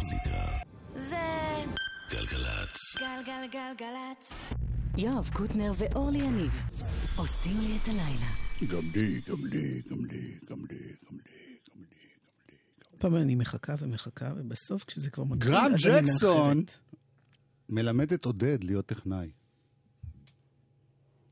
[0.00, 0.46] המוזיקה.
[0.94, 1.64] זה
[2.10, 2.76] גלגלצ.
[2.98, 4.32] גלגלגלגלצ.
[4.98, 6.52] יואב קוטנר ואורלי יניב
[7.16, 8.30] עושים לי את הלילה.
[8.68, 10.78] גם לי, גם לי, גם לי, גם לי,
[11.10, 11.86] גם לי, גם לי.
[12.98, 16.64] פעם אני מחכה ומחכה, ובסוף כשזה כבר מתחיל, גרם אז אני ג'קסון.
[17.68, 19.30] מלמד את עודד להיות טכנאי.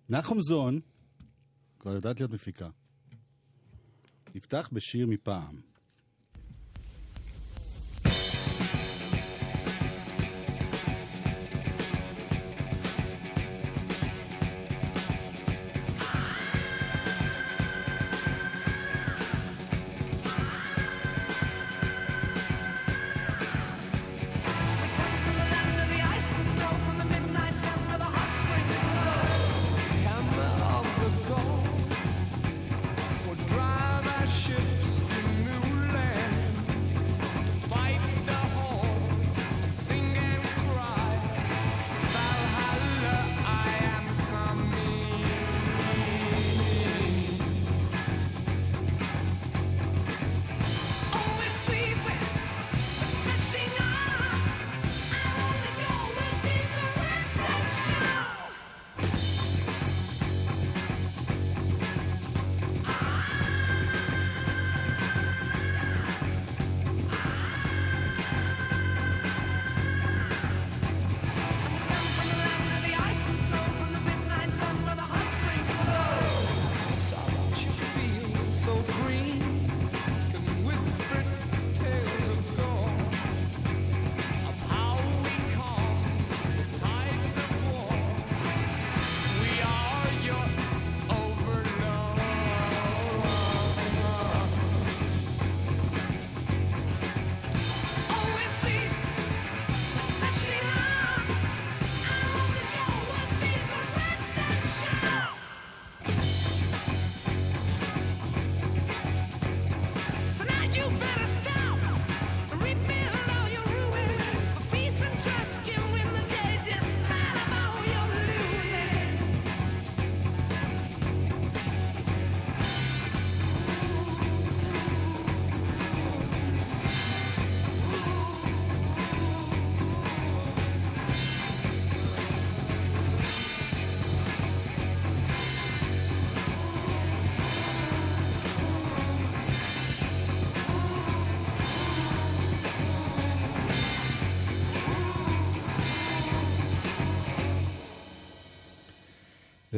[0.09, 0.80] נחום זון,
[1.79, 2.69] כבר יודעת להיות מפיקה.
[4.35, 5.61] נפתח בשיר מפעם.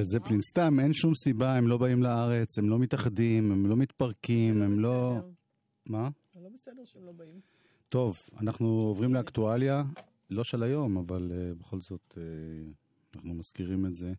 [0.00, 3.76] לד זפלין סתם, אין שום סיבה, הם לא באים לארץ, הם לא מתאחדים, הם לא
[3.76, 5.18] מתפרקים, הם לא...
[5.86, 6.08] מה?
[6.32, 7.40] זה לא בסדר שהם לא באים.
[7.88, 9.82] טוב, אנחנו עוברים לאקטואליה,
[10.30, 14.12] לא של היום, אבל uh, בכל זאת uh, אנחנו מזכירים את זה.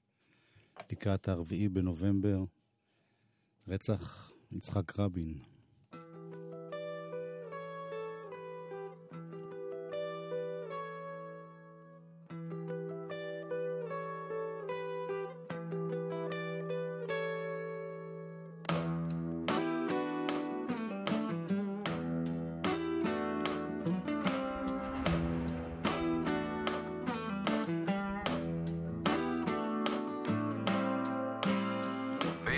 [0.91, 2.43] לקראת הרביעי בנובמבר,
[3.67, 5.33] רצח יצחק רבין.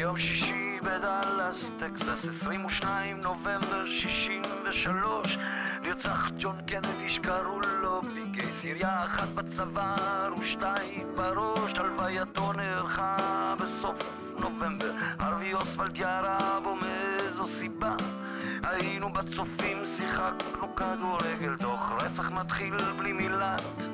[0.04, 5.38] ביום שישי בדאלאס, טקסס, 22 נובמבר 63
[5.82, 13.96] נרצח ג'ון קנדי שקראו לו בלי קייס ירייה אחת בצוואר ושתיים בראש הלווייתו נערכה בסוף
[14.40, 14.92] נובמבר.
[15.20, 17.96] ערבי אוסוולד ירה בו מאיזו סיבה.
[18.64, 23.88] היינו בצופים, שיחקנו כדורגל תוך רצח מתחיל בלי מילת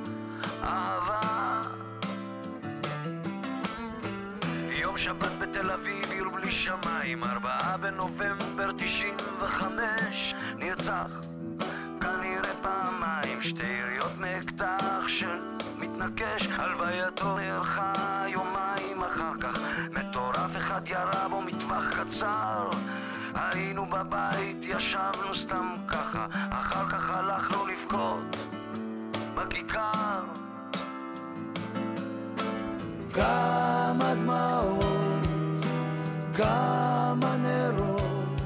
[0.63, 1.48] אהבה
[4.99, 11.11] שבת בתל אביב, עיר בלי שמיים, ארבעה בנובמבר 95, נרצח
[12.01, 17.93] כנראה פעמיים, שתי יריות מאקדח שמתנקש, הלווייתו נערכה
[18.27, 19.59] יומיים אחר כך,
[19.91, 22.69] מטורף אחד ירה בו מטווח קצר,
[23.33, 28.37] היינו בבית, ישבנו סתם ככה, אחר כך הלכנו לבכות
[29.35, 30.23] בכיכר.
[33.13, 34.88] כמה דמעות,
[36.39, 38.41] כמה נרות,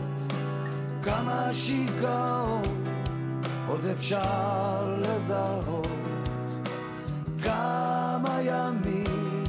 [1.04, 2.84] כמה שיגעון,
[3.68, 5.88] עוד אפשר לזהות.
[7.44, 9.44] כמה ימים,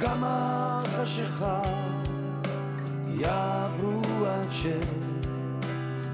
[0.00, 1.62] כמה חשיכה,
[3.08, 4.50] יעברו עד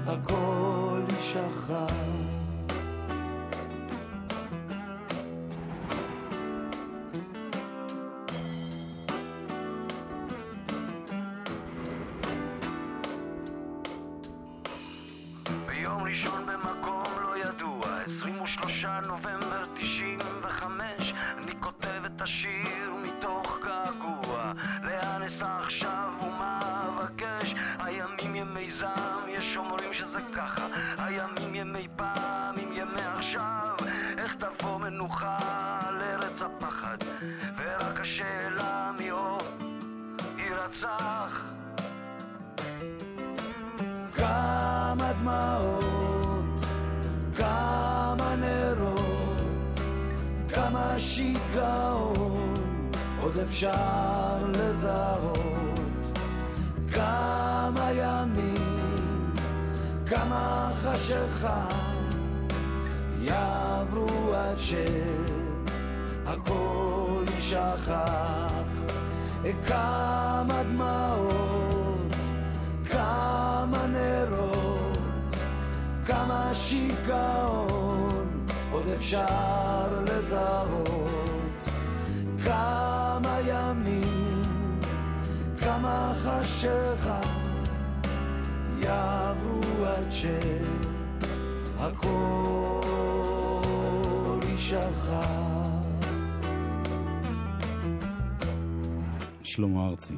[0.07, 2.28] שהכל יישכח.
[16.03, 24.53] ראשון במקום לא ידוע 23 נובמבר 95 אני כותב את השיר מתוך געגוע.
[24.83, 27.55] לאן אסע עכשיו ומה אבקש?
[27.79, 30.67] הימים ימי זעם יש אומרים שזה ככה.
[30.97, 33.75] הימים ימי פעם עם ימי עכשיו
[34.17, 35.37] איך תבוא מנוחה
[35.87, 36.97] על ארץ הפחד?
[37.57, 39.43] ורק השאלה מי עוד
[40.37, 41.53] יירצח
[44.13, 45.88] כמה דמעות,
[50.69, 52.53] כמה שיגעון
[53.21, 56.19] עוד אפשר לזהות,
[56.93, 59.33] כמה ימים,
[60.05, 61.67] כמה חשיכה
[63.21, 64.57] יעברו עד
[66.27, 68.03] שהכל יישכח,
[69.67, 72.13] כמה דמעות
[72.89, 74.97] כמה נרות,
[76.05, 77.88] כמה שיגעון
[78.79, 81.69] עוד אפשר לזהות,
[82.43, 84.79] כמה ימים,
[85.57, 87.21] כמה חשיכה
[88.81, 91.99] יעברו עד שהכל
[94.49, 95.09] יישכח.
[99.43, 100.15] שלמה ארצי.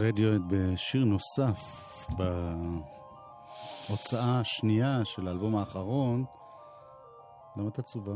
[0.00, 1.60] רדיואט בשיר נוסף
[3.88, 6.24] בהוצאה השנייה של האלבום האחרון.
[7.56, 8.14] למה את עצובה?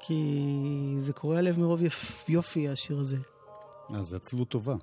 [0.00, 2.28] כי זה קורע לב מרוב יפ...
[2.28, 3.16] יופי, השיר הזה.
[3.94, 4.74] אז זה עצבות טובה.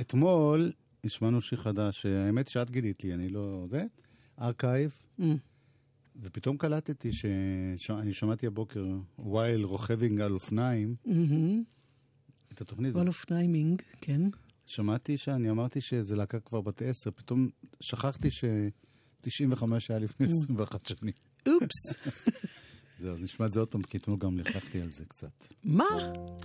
[0.00, 0.72] אתמול
[1.04, 3.66] השמענו שיר חדש, האמת שאת גילית לי, אני לא...
[3.70, 3.84] זה?
[4.40, 5.22] Archive, Mm.
[6.22, 7.10] ופתאום קלטתי
[7.76, 8.84] שאני שמעתי הבוקר,
[9.18, 11.62] while רוכבינג על אופניים, מהמם.
[12.58, 12.94] את התוכנית.
[12.94, 14.20] while אופניימינג, כן.
[14.66, 17.48] שמעתי שאני אמרתי שזה להקה כבר בת עשר, פתאום
[17.80, 21.12] שכחתי ש-95 היה לפני 21 שנים.
[21.48, 22.06] אופס.
[23.00, 25.46] זהו, אז נשמע את זה עוד פעם, כי אתמול גם לכלכתי על זה קצת.
[25.64, 25.84] מה?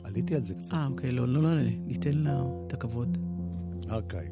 [0.03, 0.73] עליתי על זה קצת.
[0.73, 3.17] אה, אוקיי, לא, לא, לא, ניתן לה את הכבוד.
[3.89, 4.31] Archive.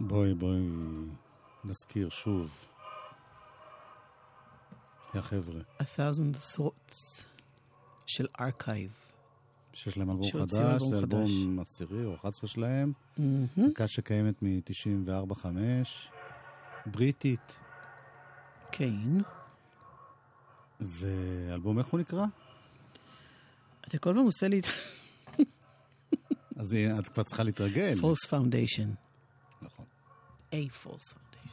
[0.00, 0.60] בואי, בואי
[1.64, 2.68] נזכיר שוב.
[5.14, 7.22] יא חבר'ה, A Thousand Thoughts
[8.06, 8.90] של Archive.
[9.72, 10.98] שיש להם אלבום חדש, זה.
[10.98, 12.92] אלבום עשירי או 11 שלהם,
[13.70, 15.46] להקה שקיימת מ-94-5,
[16.86, 17.56] בריטית,
[18.72, 19.20] כן.
[20.80, 22.24] ואלבום איך הוא נקרא?
[23.80, 24.64] אתה כל פעם עושה לי את
[26.56, 27.94] אז את כבר צריכה להתרגל.
[28.00, 29.09] False Foundation.
[30.52, 31.50] A False Foundation.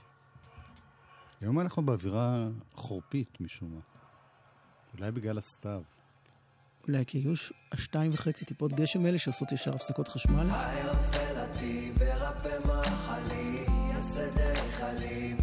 [1.42, 3.80] היום אנחנו באווירה חורפית משום מה.
[4.98, 5.82] אולי בגלל הסתיו.
[6.88, 7.34] אולי כי היו
[7.72, 10.48] השתיים וחצי טיפות גשם האלה שעושות ישר הפסקות חשמל.
[10.50, 15.36] היופלתי ורפא מחלי, יעשה דרך עלי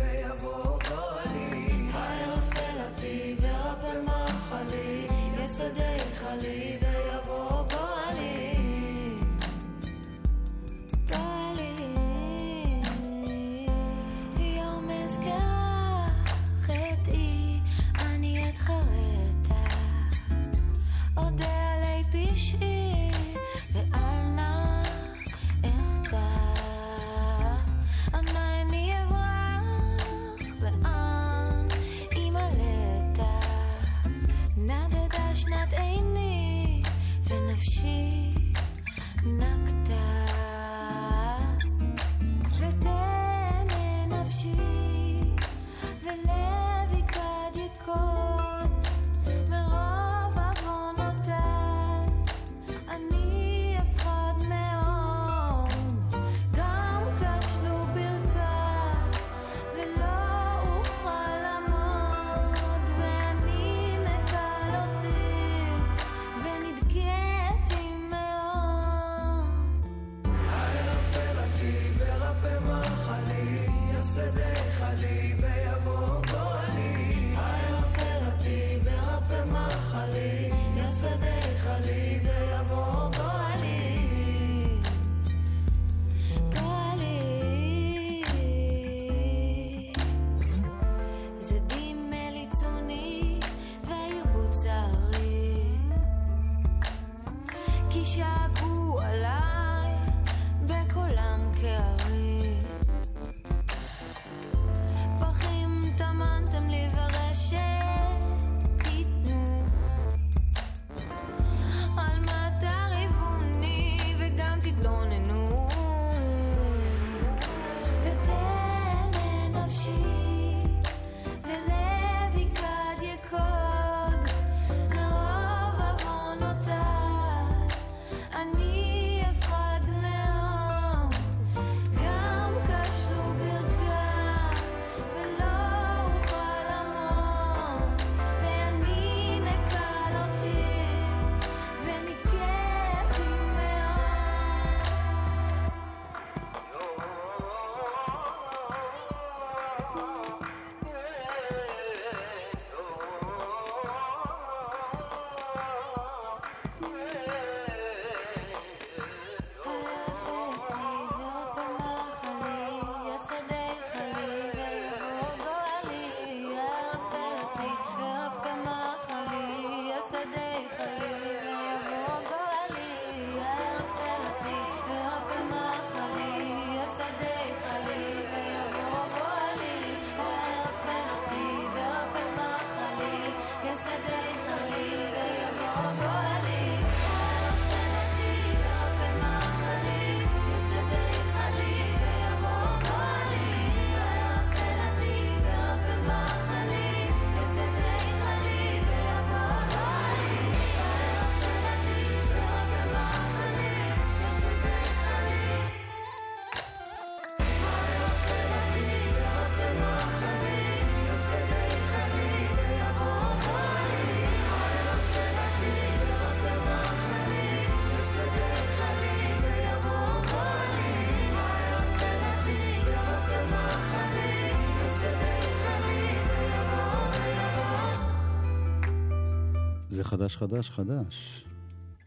[230.05, 231.45] זה חדש, חדש, חדש.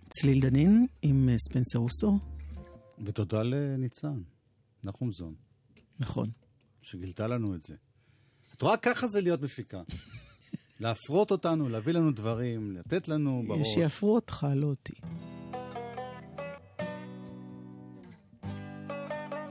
[0.10, 2.20] צליל דנין עם אה, ספנסר רוסו,
[3.06, 4.22] ותודה לניצן,
[4.84, 5.36] נחומזון,
[6.00, 6.30] נכון.
[6.82, 7.76] שגילתה לנו את זה.
[8.56, 9.82] את רואה, ככה זה להיות מפיקה.
[10.80, 13.68] להפרות אותנו, להביא לנו דברים, לתת לנו בראש.
[13.74, 14.94] שיפרו אותך, לא אותי.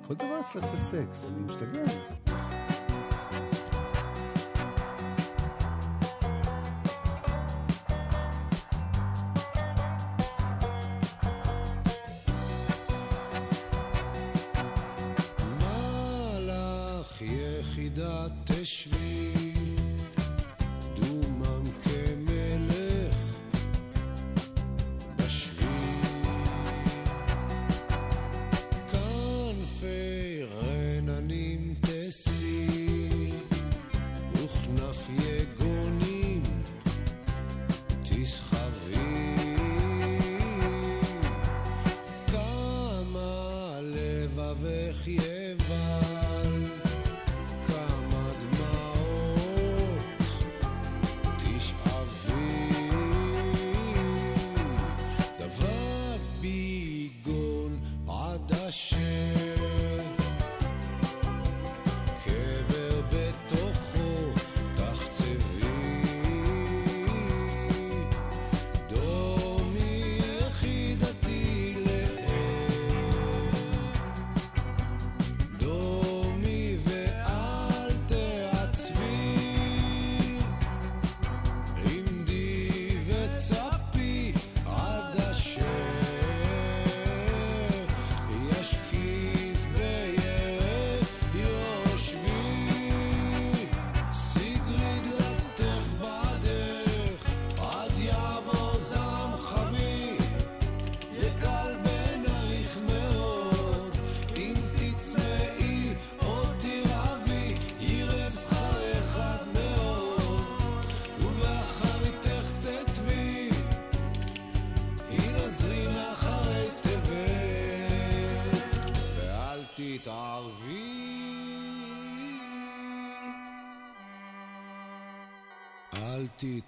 [0.07, 2.26] כל דבר אצלך זה סקס, אני משתגע.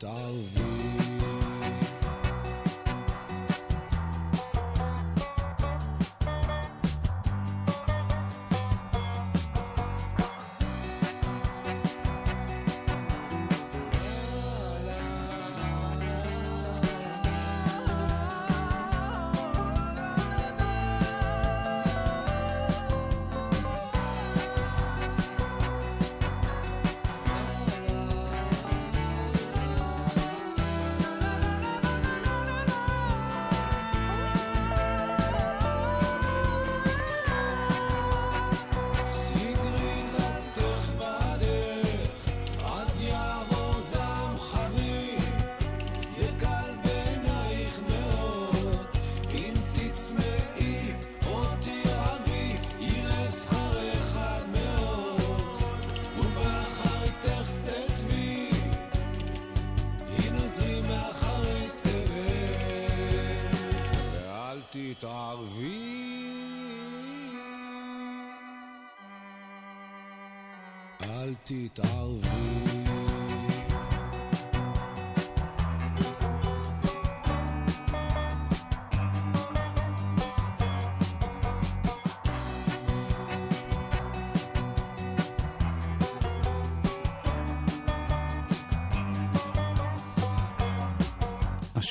[0.05, 0.68] אל תתערבי.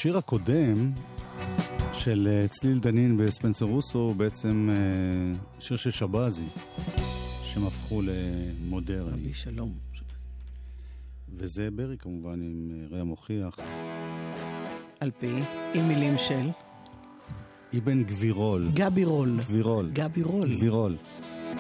[0.08, 0.92] השיר הקודם
[1.94, 6.44] של אה, צליל דנין וספנסר רוסו הוא בעצם אה, שיר של שבזי,
[7.58, 9.12] שהם הפכו למודרני.
[9.12, 9.74] רבי שלום.
[11.30, 13.60] וזה ברי כמובן עם אה, רע מוכיח.
[15.00, 15.40] על פי,
[15.74, 16.50] עם מילים של
[17.78, 18.72] אבן גבירול.
[18.74, 19.38] גבי רול.
[19.40, 19.90] גבירול.
[19.94, 20.50] גבי רול.
[20.50, 20.98] גבירול.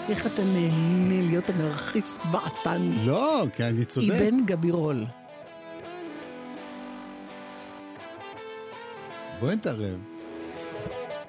[0.09, 2.91] איך אתה נהנה להיות אנרכיסט בעתן?
[3.05, 4.07] לא, כי אני צודק.
[4.09, 5.05] אבן גבי רול.
[9.39, 9.99] בואי נתערב.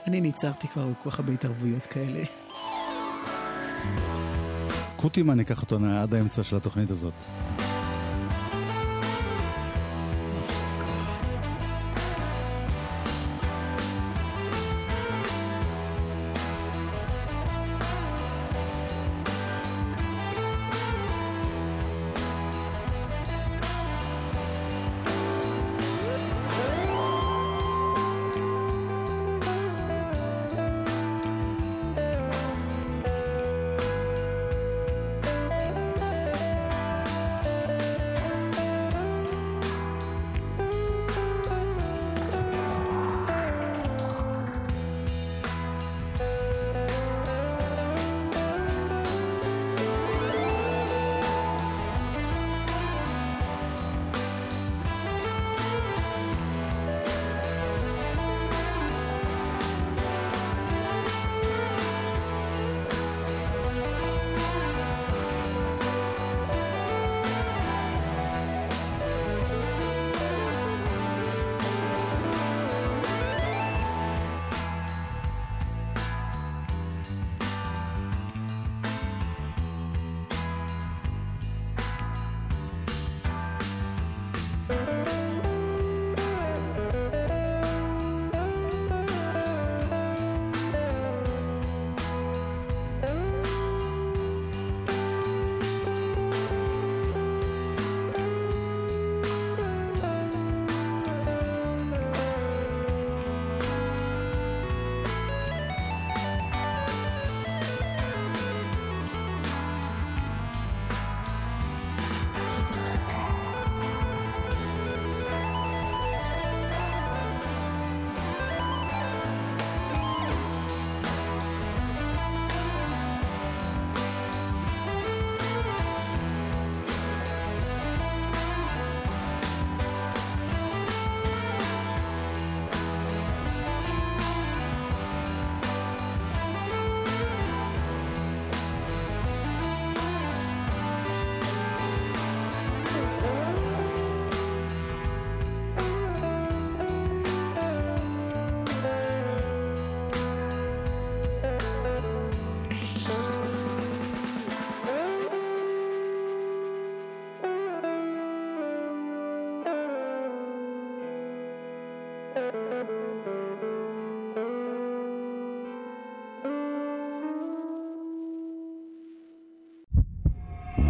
[0.07, 2.25] אני ניצרתי כבר בכל כך הרבה התערבויות כאלה.
[5.01, 7.15] קוטימן ייקח אותנו עד האמצע של התוכנית הזאת.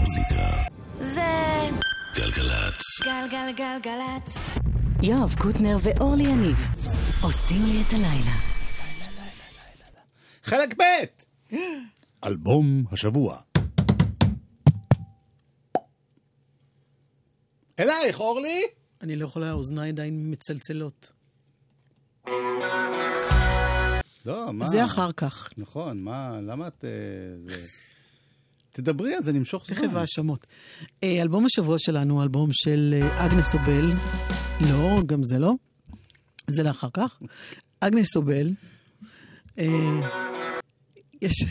[0.08, 0.62] המוזיקה.
[0.94, 1.70] זה
[2.14, 2.82] גלגלצ.
[3.04, 4.34] גלגלגלגלצ.
[5.02, 6.56] יואב קוטנר ואורלי יניב
[7.22, 8.36] עושים לי את הלילה.
[10.42, 10.82] חלק ב'
[12.24, 13.38] אלבום השבוע.
[17.80, 18.62] אלייך, אורלי?
[19.02, 21.12] אני לא יכולה, האוזניי עדיין מצלצלות.
[24.26, 24.66] לא, מה?
[24.66, 25.48] זה אחר כך.
[25.58, 26.84] נכון, מה, למה את...
[26.84, 26.90] אה,
[27.38, 27.87] זה...
[28.78, 29.76] תדברי, אז אני אמשוך זמן.
[29.76, 30.46] תכף האשמות.
[31.04, 33.92] אה, אלבום השבוע שלנו הוא אלבום של אה, אגנס אובל.
[34.60, 35.54] לא, גם זה לא.
[36.48, 37.22] זה לאחר כך.
[37.80, 38.50] אגנס אובל.
[39.58, 39.64] אה,
[41.22, 41.44] יש...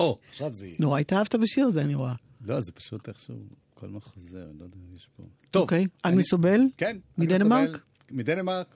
[0.00, 0.76] או, עכשיו זה יהיה.
[0.80, 2.14] נורא התאהבת בשיר הזה, אני רואה.
[2.44, 3.36] לא, זה פשוט איכשהו,
[3.74, 5.22] כל מה חוזר, לא יודע, יש פה...
[5.50, 5.62] טוב.
[5.62, 6.96] אוקיי, אגנס אובל, כן.
[7.18, 7.82] מדנמרק?
[8.10, 8.74] מדנמרק.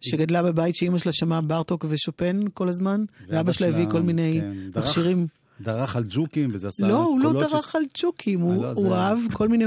[0.00, 4.80] שגדלה בבית שאימא שלה שמעה בארטוק ושופן כל הזמן, ואבא שלה הביא כל מיני כן,
[4.80, 5.26] מכשירים.
[5.60, 8.72] דרך על ג'וקים, וזה עשה לא, הוא לא קולות ש- דרך על צ'וקים, הוא לא,
[8.72, 9.64] הוא זה- אהב כל מיני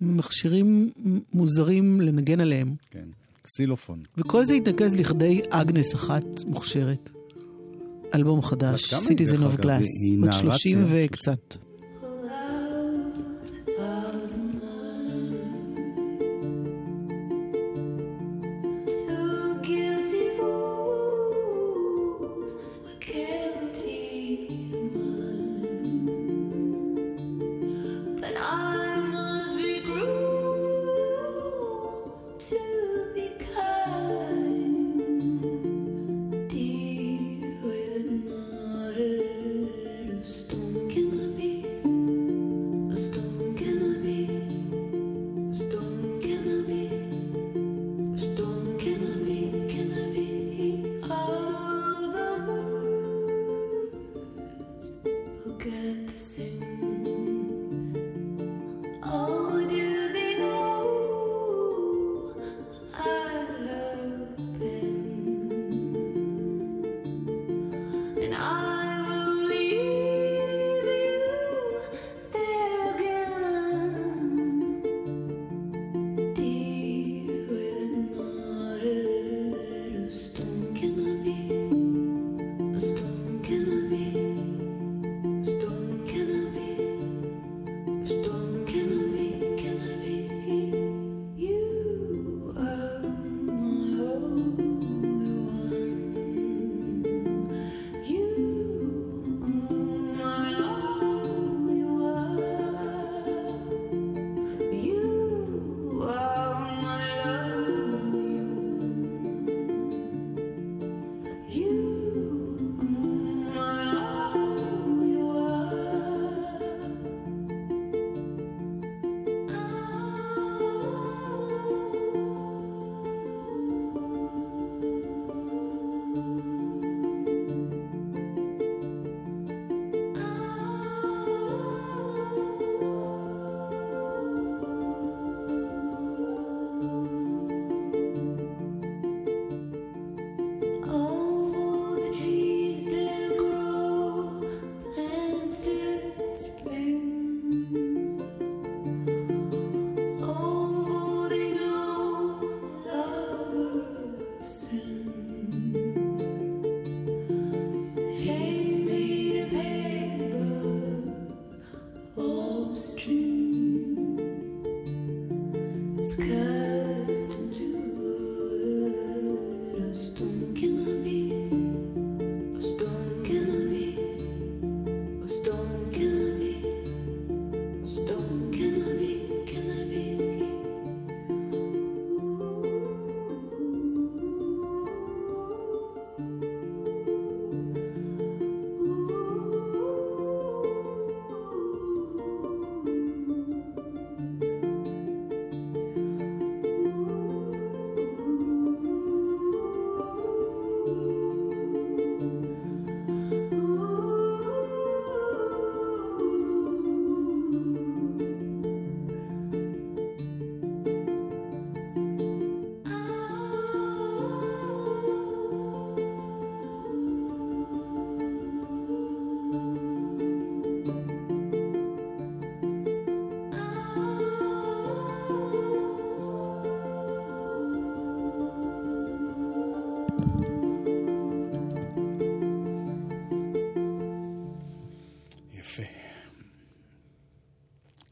[0.00, 0.90] מכשירים
[1.34, 2.74] מוזרים לנגן עליהם.
[2.90, 3.04] כן,
[3.42, 4.02] קסילופון.
[4.18, 7.10] וכל זה התנקז לכדי אגנס אחת מוכשרת.
[8.14, 9.60] אלבום חדש, Citizen דרך of אגב?
[9.60, 11.56] Glass, היא בת נערה 30 צעירה, וקצת.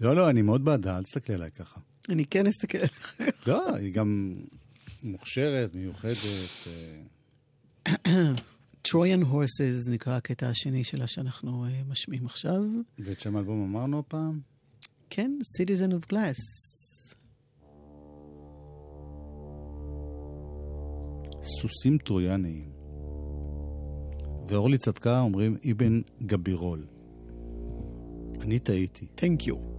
[0.01, 1.81] לא, לא, אני מאוד בעדה, אל תסתכלי עליי ככה.
[2.09, 3.21] אני כן אסתכל עליך.
[3.47, 4.35] לא, היא גם
[5.03, 6.69] מוכשרת, מיוחדת.
[8.07, 8.33] אה,
[8.89, 12.63] Trojan Horses נקרא הקטע השני שלה שאנחנו אה, משמיעים עכשיו.
[12.99, 14.41] ואת שם האלבום אמרנו הפעם?
[15.11, 16.41] כן, Citizen of Glass.
[21.43, 22.71] סוסים טרויאניים.
[24.49, 26.87] ואורלי צדקה אומרים אבן גבירול.
[28.41, 29.07] אני טעיתי.
[29.17, 29.78] Thank you.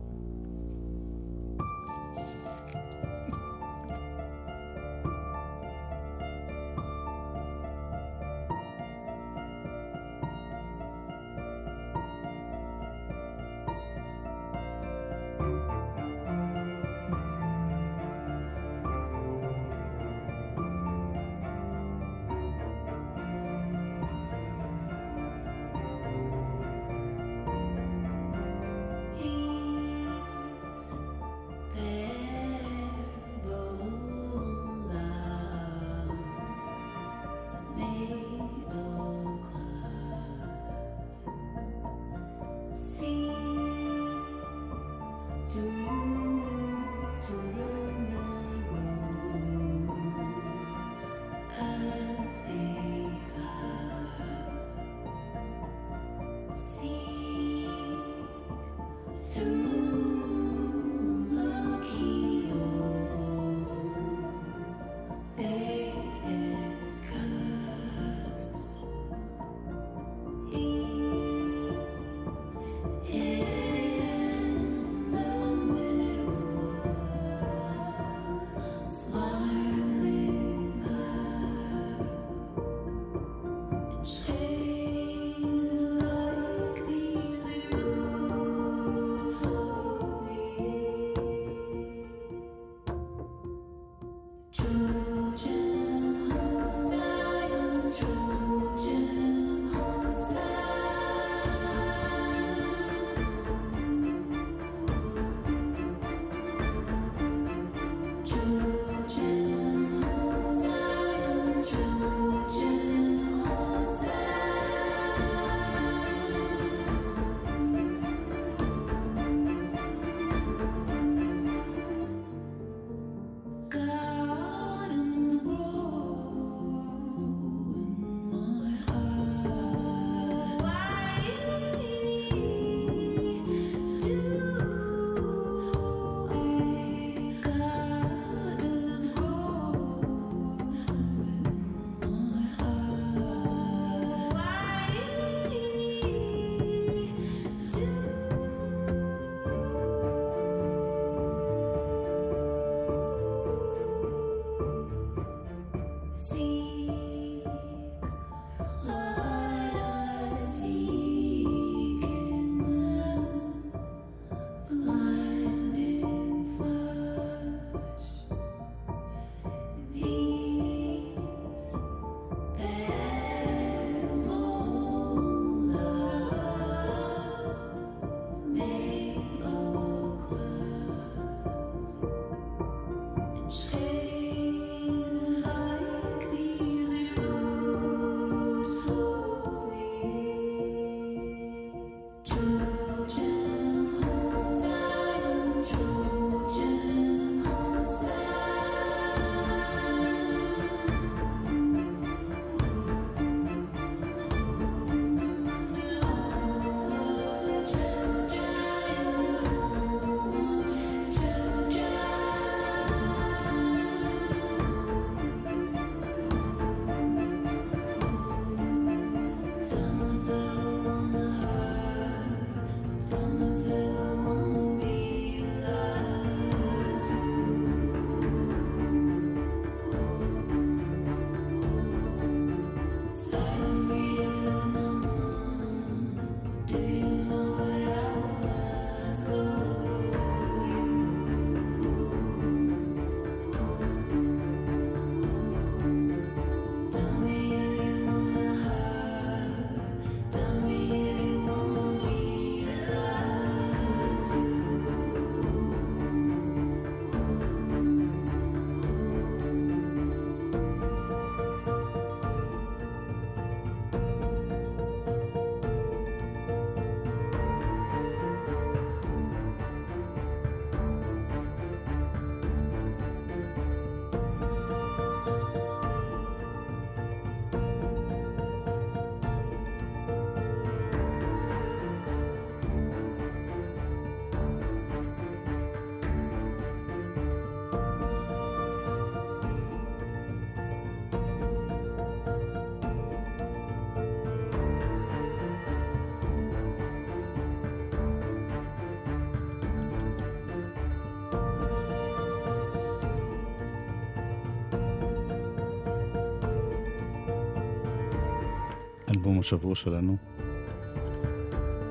[309.30, 310.18] אלבום השבוע שלנו.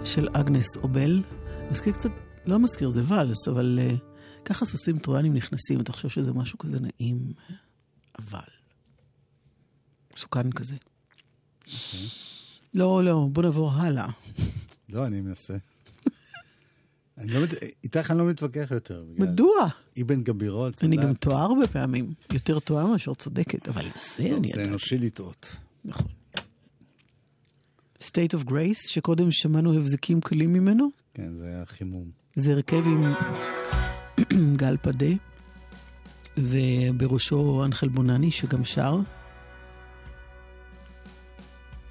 [0.05, 1.23] של אגנס אובל.
[1.71, 2.11] מזכיר קצת,
[2.47, 3.99] לא מזכיר, זה ואלס, אבל uh,
[4.45, 7.33] ככה סוסים טרויאנים נכנסים, אתה חושב שזה משהו כזה נעים,
[8.19, 8.41] אבל...
[10.17, 10.75] מסוכן כזה.
[12.75, 14.09] לא, לא, בוא נעבור הלאה.
[14.89, 15.57] לא, אני מנסה.
[17.19, 19.01] אני לא, מת- איתך אני לא מתווכח יותר.
[19.19, 19.67] מדוע?
[20.03, 20.85] אבן גבירות.
[20.85, 21.07] אני צדק.
[21.07, 22.13] גם טועה הרבה פעמים.
[22.33, 23.87] יותר טועה מאשר צודקת, אבל
[24.17, 24.65] זה אני זה.
[24.65, 25.57] אנושי לטעות.
[25.85, 26.18] נכון.
[28.09, 32.11] State of Grace, שקודם שמענו הבזקים קלים ממנו, כן, זה היה חימום.
[32.35, 33.15] זה הרכב עם
[34.61, 35.07] גל פדה,
[36.37, 38.99] ובראשו אנחל בונני, שגם שר.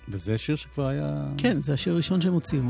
[0.10, 1.28] וזה שיר שכבר היה...
[1.38, 2.64] כן, זה השיר הראשון שהם הוציאו.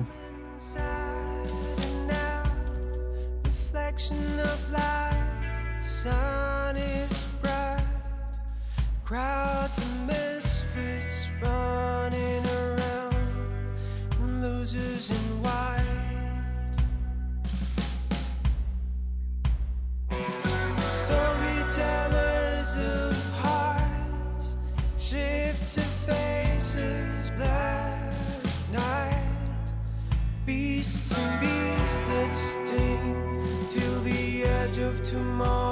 [9.09, 9.96] Crowds of
[35.03, 35.66] tomorrow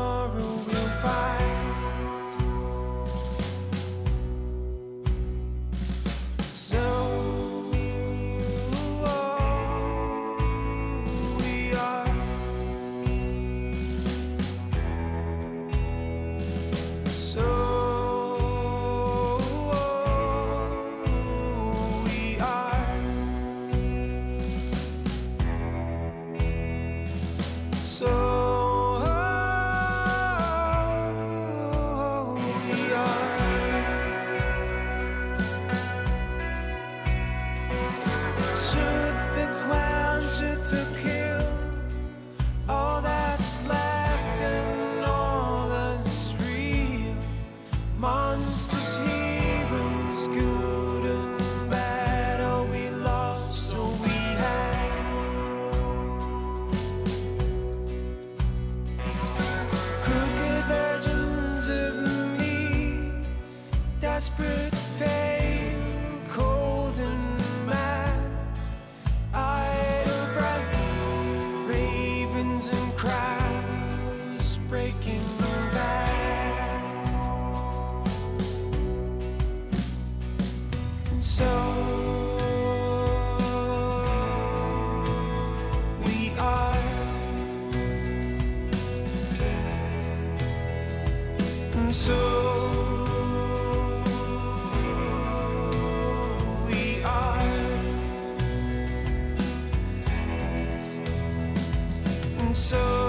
[102.55, 103.04] so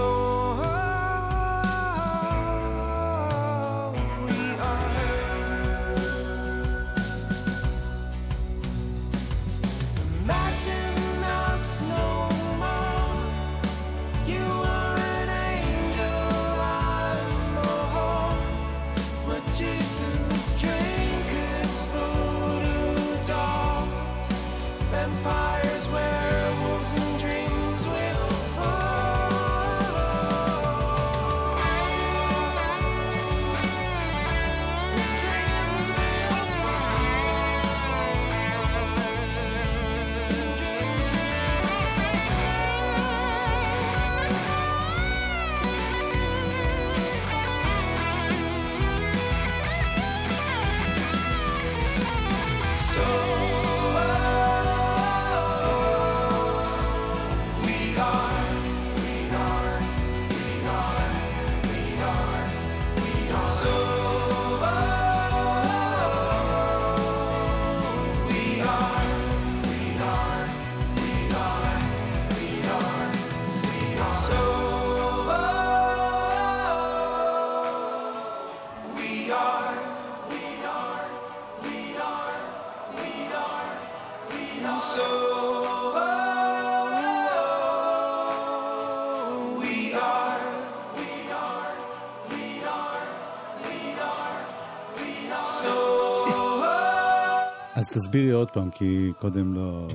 [97.96, 99.88] תסבירי עוד פעם, כי קודם לא...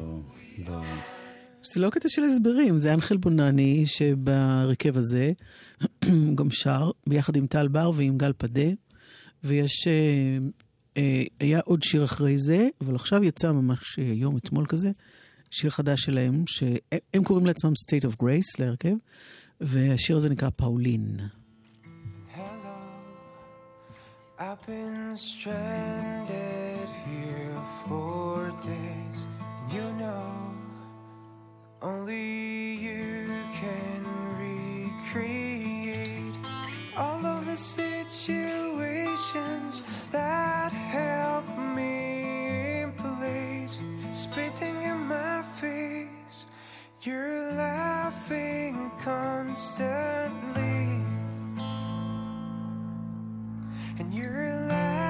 [0.68, 0.82] לא...
[1.74, 5.32] זה לא קטע של הסברים, זה אנחל בונני שבהרכב הזה
[6.06, 8.70] הוא גם שר ביחד עם טל בר ועם גל פדה,
[9.44, 10.38] ויש אה,
[10.98, 14.92] אה, היה עוד שיר אחרי זה, אבל עכשיו יצא ממש אה, יום, אתמול כזה,
[15.52, 18.96] שיר חדש שלהם, שהם קוראים לעצמם State of Grace להרכב,
[19.62, 21.18] והשיר הזה נקרא פאולין.
[22.36, 22.78] Hello,
[24.40, 26.41] I've been stranded
[31.82, 33.26] only you
[33.60, 34.06] can
[34.38, 36.36] recreate
[36.96, 43.82] all of the situations that help me in place.
[44.12, 46.46] Spitting in my face,
[47.02, 51.02] you're laughing constantly.
[53.98, 55.01] And you're laughing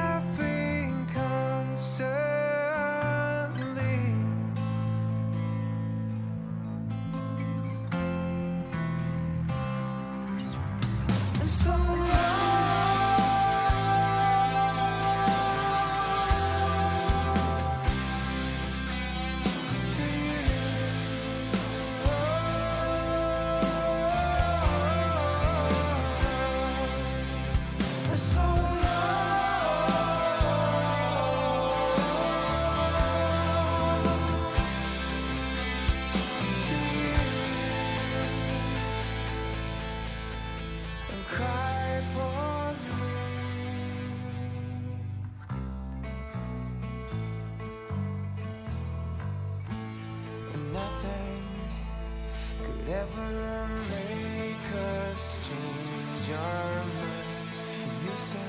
[52.91, 57.57] could ever make us change our minds.
[58.03, 58.39] You said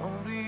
[0.00, 0.47] only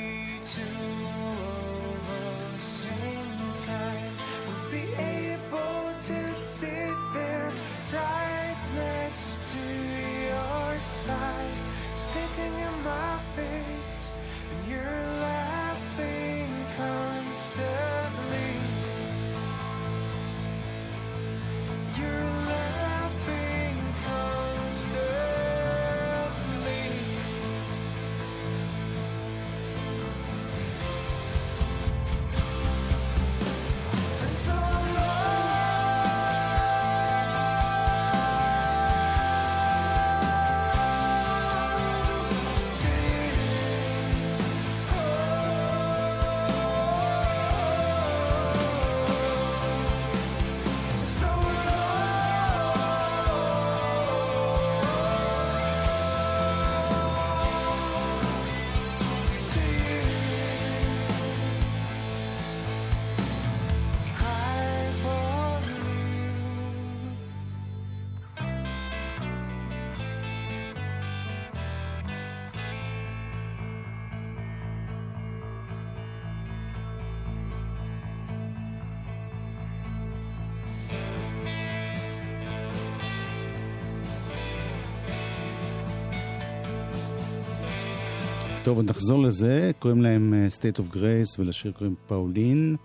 [88.71, 89.71] טוב, עוד נחזור לזה.
[89.79, 92.77] קוראים להם אה, State of Grace ולשיר קוראים פאולין.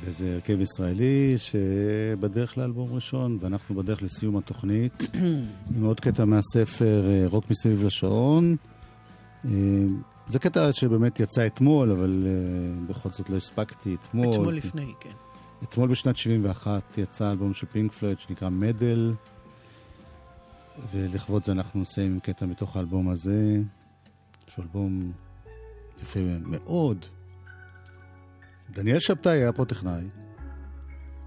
[0.00, 5.10] וזה הרכב ישראלי שבדרך לאלבום ראשון, ואנחנו בדרך לסיום התוכנית.
[5.76, 8.56] עם עוד קטע מהספר אה, רוק מסביב לשעון.
[9.44, 9.50] אה,
[10.26, 12.26] זה קטע שבאמת יצא אתמול, אבל
[12.86, 14.34] בכל זאת לא הספקתי אתמול.
[14.34, 15.12] אתמול לפני, כן.
[15.62, 19.12] אתמול בשנת 71 יצא אלבום של פינק פלויד שנקרא מדל,
[20.92, 23.60] ולכבוד זה אנחנו עם קטע מתוך האלבום הזה,
[24.48, 25.12] שהוא אלבום
[26.02, 27.06] יפה מאוד.
[28.70, 30.08] דניאל שבתאי היה פה טכנאי,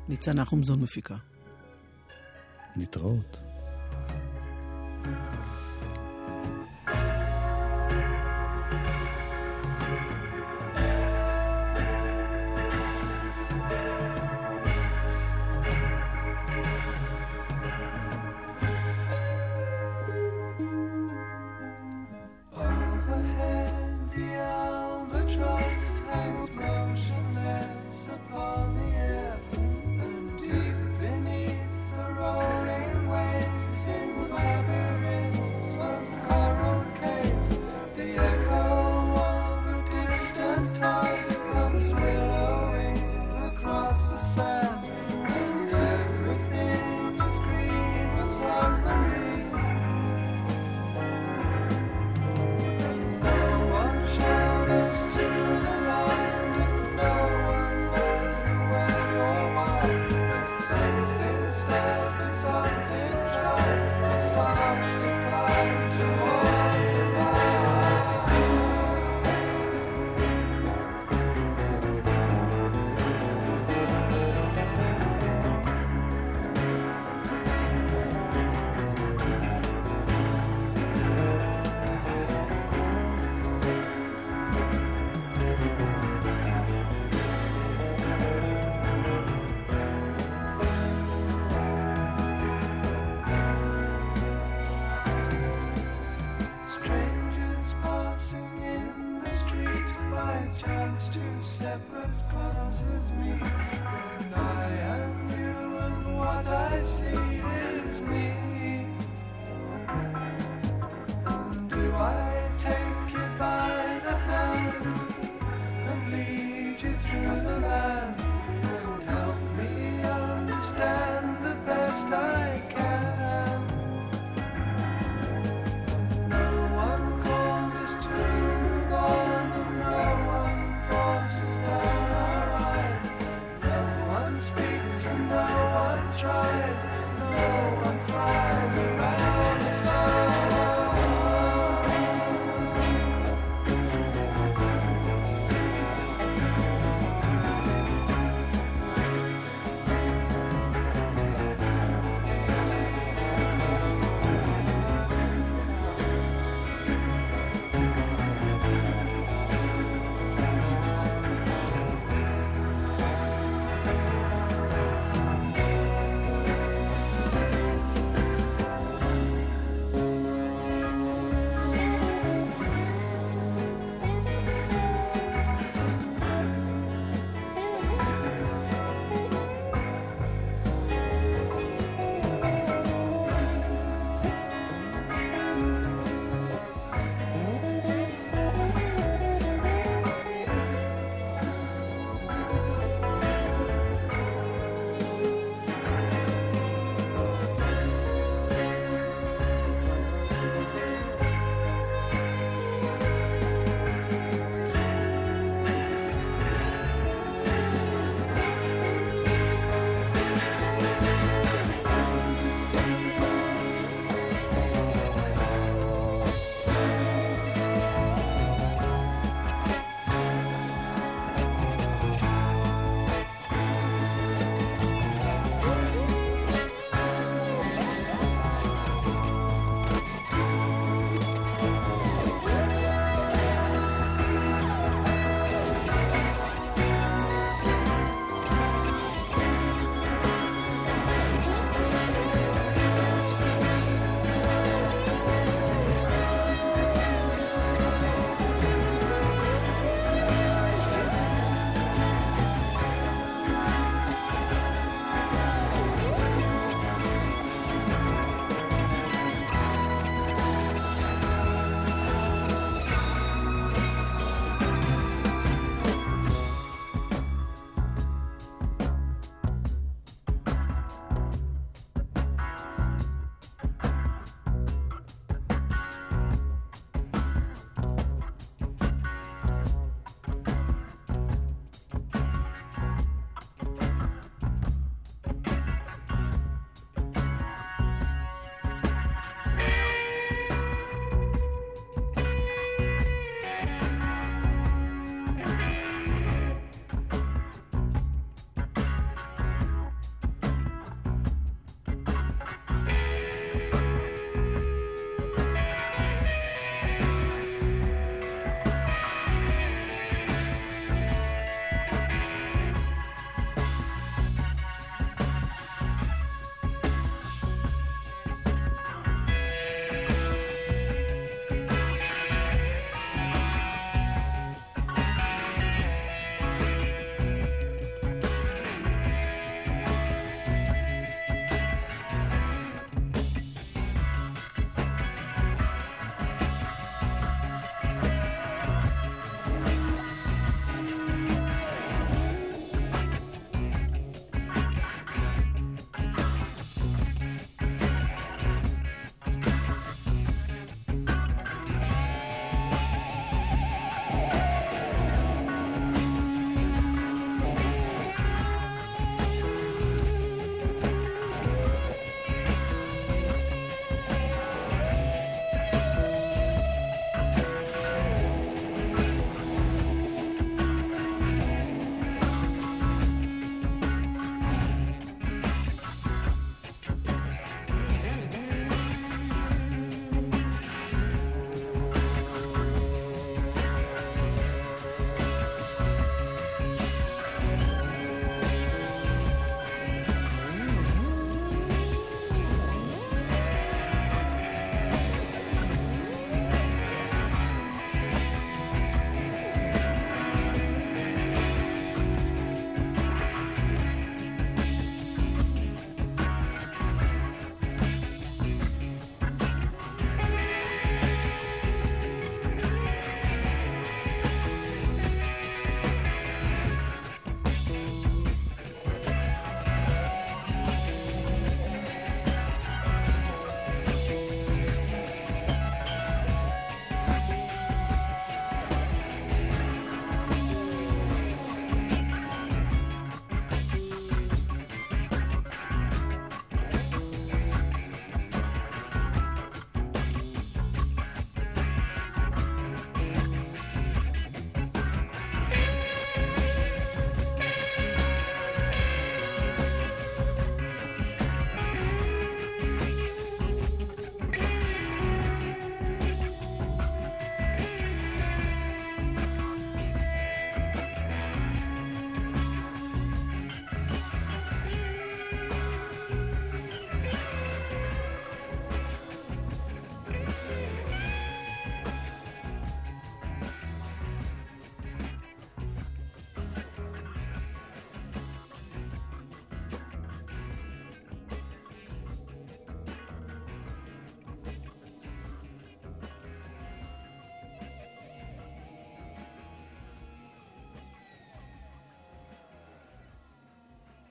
[0.09, 1.15] ניצן נחומזון מפיקה.
[2.75, 3.50] להתראות.